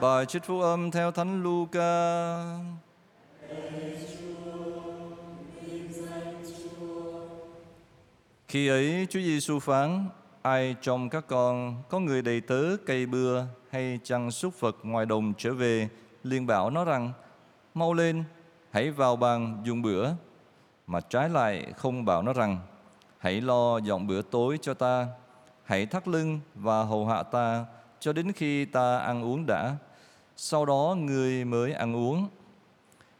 [0.00, 1.80] Bài trích phúc âm theo Thánh Luca.
[8.48, 10.08] Khi ấy Chúa Giêsu phán,
[10.42, 15.06] ai trong các con có người đầy tớ cây bưa hay chăn súc vật ngoài
[15.06, 15.88] đồng trở về,
[16.24, 17.12] liền bảo nó rằng,
[17.74, 18.24] mau lên,
[18.70, 20.10] hãy vào bàn dùng bữa.
[20.86, 22.58] Mà trái lại không bảo nó rằng,
[23.18, 25.06] hãy lo dọn bữa tối cho ta,
[25.64, 27.64] hãy thắt lưng và hầu hạ ta
[28.00, 29.76] cho đến khi ta ăn uống đã,
[30.42, 32.28] sau đó người mới ăn uống.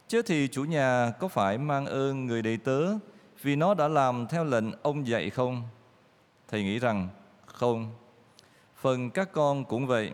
[0.07, 2.81] Chứ thì chủ nhà có phải mang ơn người đầy tớ
[3.41, 5.63] vì nó đã làm theo lệnh ông dạy không?
[6.47, 7.07] Thầy nghĩ rằng
[7.45, 7.91] không.
[8.75, 10.11] Phần các con cũng vậy.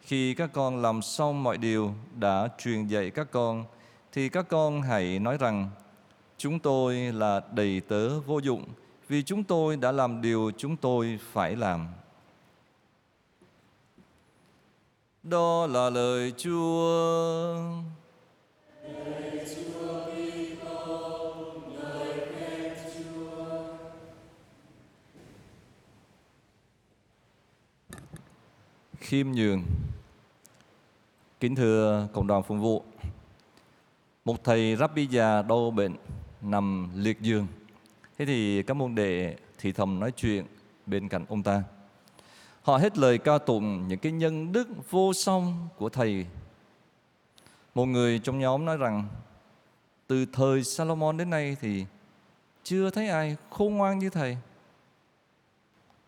[0.00, 3.64] Khi các con làm xong mọi điều đã truyền dạy các con,
[4.12, 5.70] thì các con hãy nói rằng
[6.38, 8.64] chúng tôi là đầy tớ vô dụng
[9.08, 11.88] vì chúng tôi đã làm điều chúng tôi phải làm.
[15.22, 17.90] Đó là lời Chúa.
[29.10, 29.62] khiêm nhường.
[31.40, 32.82] Kính thưa cộng đoàn phụng vụ,
[34.24, 35.96] một thầy rabbi già đau bệnh
[36.42, 37.46] nằm liệt giường.
[38.18, 40.44] Thế thì các môn đệ thì thầm nói chuyện
[40.86, 41.62] bên cạnh ông ta
[42.62, 46.26] họ hết lời ca tụng những cái nhân đức vô song của thầy
[47.74, 49.08] một người trong nhóm nói rằng,
[50.06, 51.86] từ thời Salomon đến nay thì
[52.62, 54.36] chưa thấy ai khôn ngoan như thầy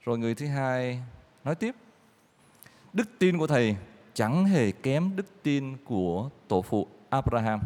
[0.05, 1.03] rồi người thứ hai
[1.45, 1.75] nói tiếp,
[2.93, 3.77] đức tin của thầy
[4.15, 7.61] chẳng hề kém đức tin của tổ phụ Abraham.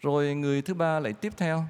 [0.00, 1.64] Rồi người thứ ba lại tiếp theo.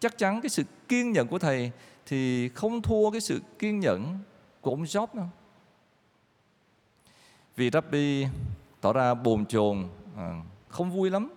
[0.00, 1.70] Chắc chắn cái sự kiên nhẫn của thầy
[2.06, 4.18] thì không thua cái sự kiên nhẫn
[4.60, 5.26] của ông Job đâu.
[7.56, 8.26] Vì Rabbi
[8.80, 11.32] tỏ ra bồn chồn, à, không vui lắm.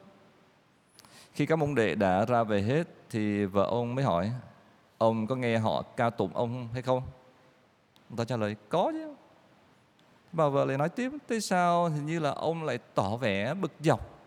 [1.33, 4.31] Khi các môn đệ đã ra về hết thì vợ ông mới hỏi,
[4.97, 7.03] ông có nghe họ ca tụng ông hay không?
[8.09, 9.13] Ông ta trả lời có chứ
[10.31, 13.71] Bà vợ lại nói tiếp tại sao hình như là ông lại tỏ vẻ bực
[13.79, 14.19] dọc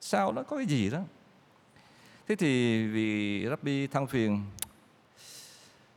[0.00, 0.98] Sao nó có cái gì đó
[2.30, 4.42] Thế thì vì Rabbi thăng phiền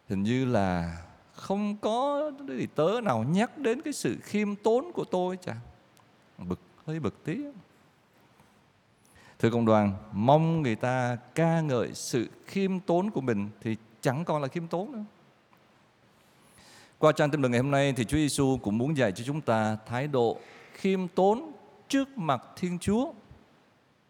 [0.09, 0.97] Hình như là
[1.33, 5.55] không có gì tớ nào nhắc đến cái sự khiêm tốn của tôi chả
[6.37, 7.37] Bực, hơi bực tí
[9.39, 14.25] Thưa công đoàn, mong người ta ca ngợi sự khiêm tốn của mình Thì chẳng
[14.25, 15.03] còn là khiêm tốn nữa
[16.99, 19.41] qua trang tin mừng ngày hôm nay thì Chúa Giêsu cũng muốn dạy cho chúng
[19.41, 20.39] ta thái độ
[20.73, 21.51] khiêm tốn
[21.87, 23.13] trước mặt Thiên Chúa.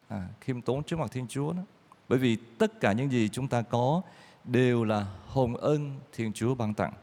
[0.07, 1.61] À, khiêm tốn trước mặt Thiên Chúa đó.
[2.09, 4.01] Bởi vì tất cả những gì chúng ta có
[4.43, 6.93] đều là hồn ân Thiên Chúa ban tặng.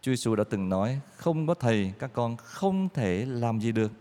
[0.00, 3.92] Chúa Giêsu đã từng nói không có thầy các con không thể làm gì được.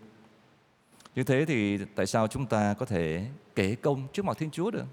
[1.15, 4.71] Như thế thì tại sao chúng ta có thể kể công trước mặt Thiên Chúa
[4.71, 4.85] được?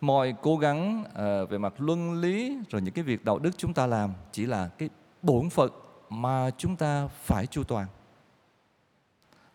[0.00, 3.74] mọi cố gắng uh, về mặt luân lý rồi những cái việc đạo đức chúng
[3.74, 4.88] ta làm chỉ là cái
[5.22, 5.70] bổn phận
[6.10, 7.86] mà chúng ta phải chu toàn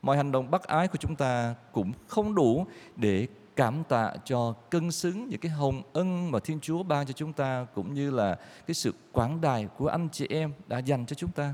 [0.02, 4.54] mọi hành động bác ái của chúng ta cũng không đủ để cảm tạ cho
[4.70, 8.12] cân xứng những cái hồng ân mà Thiên Chúa ban cho chúng ta, cũng như
[8.12, 8.36] là
[8.68, 11.54] cái sự quảng đài của anh chị em đã dành cho chúng ta.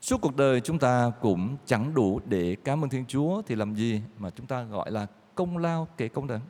[0.00, 3.74] Suốt cuộc đời chúng ta cũng chẳng đủ để cảm ơn Thiên Chúa thì làm
[3.74, 6.40] gì mà chúng ta gọi là công lao kể công đấng.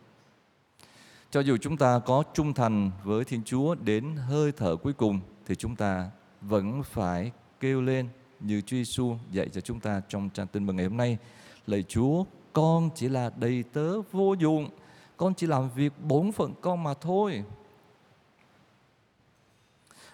[1.31, 5.21] Cho dù chúng ta có trung thành với Thiên Chúa đến hơi thở cuối cùng
[5.47, 6.11] thì chúng ta
[6.41, 8.09] vẫn phải kêu lên
[8.41, 11.19] như Chúa Giêsu dạy cho chúng ta trong trang tin mừng ngày hôm nay.
[11.67, 14.69] Lạy Chúa, con chỉ là đầy tớ vô dụng,
[15.17, 17.45] con chỉ làm việc bổn phận con mà thôi.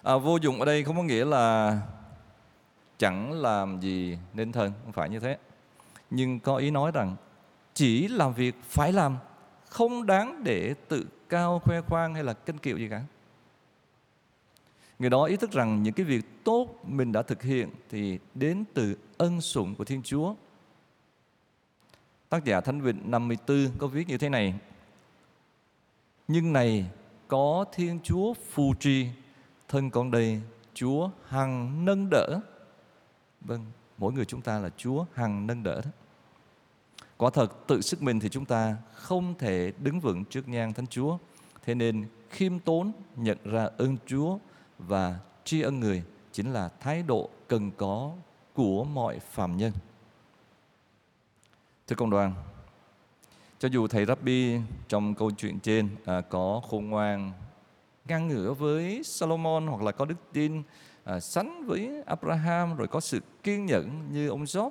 [0.03, 1.79] À, vô dụng ở đây không có nghĩa là
[2.97, 5.37] chẳng làm gì nên thân, không phải như thế.
[6.09, 7.15] Nhưng có ý nói rằng
[7.73, 9.17] chỉ làm việc phải làm
[9.69, 13.01] không đáng để tự cao khoe khoang hay là kinh kiệu gì cả
[14.99, 18.63] người đó ý thức rằng những cái việc tốt mình đã thực hiện thì đến
[18.73, 20.35] từ ân sủng của Thiên Chúa.
[22.29, 24.53] Tác giả Thánh Vịnh 54 có viết như thế này.
[26.27, 26.85] Nhưng này
[27.27, 29.07] có Thiên Chúa phù trì,
[29.67, 30.41] thân con đây
[30.73, 32.39] Chúa hằng nâng đỡ.
[33.41, 33.65] Vâng,
[33.97, 35.91] mỗi người chúng ta là Chúa hằng nâng đỡ đó.
[37.17, 40.87] Quả thật tự sức mình thì chúng ta không thể đứng vững trước nhan Thánh
[40.87, 41.17] Chúa.
[41.65, 44.37] Thế nên khiêm tốn nhận ra ơn Chúa
[44.87, 48.11] và tri ân người chính là thái độ cần có
[48.53, 49.71] của mọi phàm nhân.
[51.87, 52.33] Thưa công đoàn,
[53.59, 57.31] cho dù thầy Rabbi trong câu chuyện trên à, có khôn ngoan
[58.07, 60.63] ngang ngửa với Solomon hoặc là có đức tin
[61.03, 64.69] à, sánh với Abraham rồi có sự kiên nhẫn như ông Job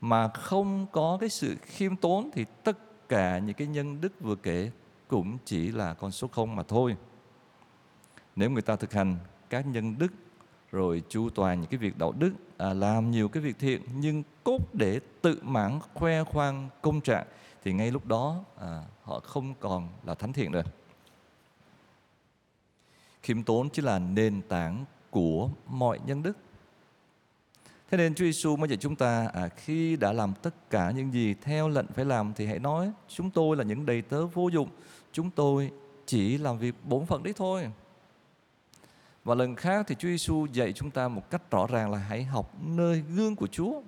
[0.00, 4.36] mà không có cái sự khiêm tốn thì tất cả những cái nhân đức vừa
[4.36, 4.70] kể
[5.08, 6.96] cũng chỉ là con số không mà thôi.
[8.36, 9.16] Nếu người ta thực hành
[9.50, 10.12] các nhân đức
[10.70, 14.22] rồi chu toàn những cái việc đạo đức, à, làm nhiều cái việc thiện nhưng
[14.44, 17.26] cốt để tự mãn khoe khoang công trạng
[17.64, 20.62] thì ngay lúc đó à, họ không còn là thánh thiện nữa.
[23.22, 26.36] Khiêm tốn chỉ là nền tảng của mọi nhân đức.
[27.90, 31.12] Thế nên Chúa Giêsu mới dạy chúng ta à, khi đã làm tất cả những
[31.12, 34.48] gì theo lệnh phải làm thì hãy nói chúng tôi là những đầy tớ vô
[34.48, 34.68] dụng,
[35.12, 35.70] chúng tôi
[36.06, 37.70] chỉ làm việc bổn phận đấy thôi.
[39.24, 42.24] Và lần khác thì Chúa Giêsu dạy chúng ta một cách rõ ràng là hãy
[42.24, 43.82] học nơi gương của Chúa.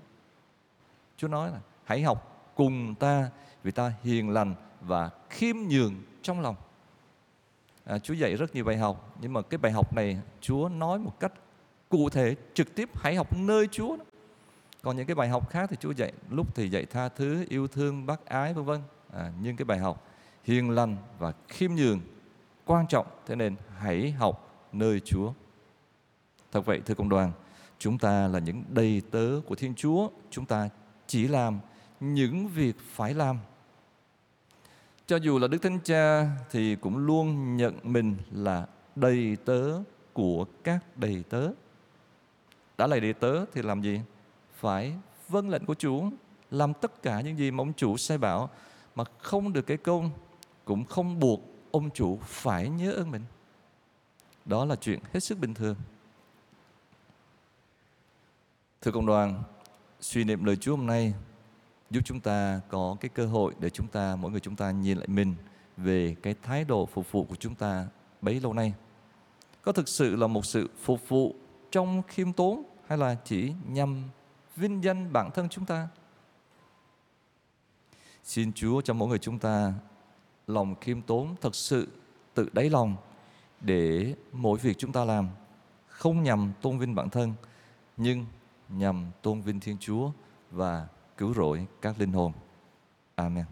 [1.17, 3.31] Chúa nói là hãy học cùng ta
[3.63, 6.57] vì ta hiền lành và khiêm nhường trong lòng.
[7.85, 10.99] À, Chúa dạy rất nhiều bài học nhưng mà cái bài học này Chúa nói
[10.99, 11.33] một cách
[11.89, 13.97] cụ thể trực tiếp hãy học nơi Chúa.
[13.97, 14.05] Đó.
[14.83, 17.69] Còn những cái bài học khác thì Chúa dạy lúc thì dạy tha thứ, yêu
[17.69, 18.81] thương, bác ái vân vân.
[19.13, 20.07] À, nhưng cái bài học
[20.45, 22.01] hiền lành và khiêm nhường
[22.65, 25.33] quan trọng thế nên hãy học nơi Chúa.
[26.53, 27.33] Thật vậy thưa công đoàn,
[27.79, 30.69] chúng ta là những đầy tớ của Thiên Chúa, chúng ta
[31.07, 31.59] chỉ làm
[32.01, 33.39] những việc phải làm.
[35.07, 38.67] Cho dù là Đức Thánh Cha thì cũng luôn nhận mình là
[38.97, 39.83] đầy tớ
[40.13, 41.51] của các đầy tớ.
[42.79, 44.01] Đã là đầy tớ thì làm gì?
[44.55, 44.95] Phải
[45.29, 46.11] vâng lệnh của Chúa,
[46.51, 48.51] làm tất cả những gì mà ông chủ sai bảo
[48.95, 50.11] mà không được cái công
[50.65, 53.23] cũng không buộc ông chủ phải nhớ ơn mình.
[54.45, 55.77] Đó là chuyện hết sức bình thường.
[58.81, 59.43] Thưa cộng đoàn,
[60.01, 61.15] suy niệm lời Chúa hôm nay
[61.91, 64.99] giúp chúng ta có cái cơ hội để chúng ta mỗi người chúng ta nhìn
[64.99, 65.35] lại mình
[65.77, 67.87] về cái thái độ phục vụ của chúng ta
[68.23, 68.75] bấy lâu nay.
[69.63, 71.35] Có thực sự là một sự phục vụ
[71.71, 74.03] trong khiêm tốn hay là chỉ nhằm
[74.57, 75.89] vinh danh bản thân chúng ta?
[78.25, 79.73] Xin Chúa cho mỗi người chúng ta
[80.47, 81.89] lòng khiêm tốn thật sự
[82.35, 82.97] tự đáy lòng
[83.61, 85.29] để mỗi việc chúng ta làm
[85.87, 87.35] không nhằm tôn vinh bản thân,
[87.97, 88.27] nhưng
[88.69, 90.11] nhằm tôn vinh Thiên Chúa
[90.51, 92.33] và cứu rỗi các linh hồn.
[93.15, 93.45] Amen.